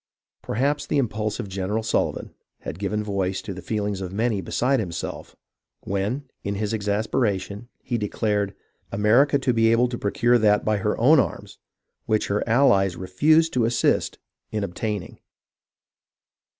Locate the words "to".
3.43-3.53, 9.37-9.53, 9.89-9.99, 13.53-13.65